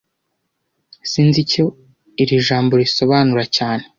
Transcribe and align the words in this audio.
Sinzi 1.11 1.37
icyo 1.45 1.65
iri 2.21 2.35
jambo 2.47 2.73
risobanura 2.81 3.43
cyane 3.55 3.83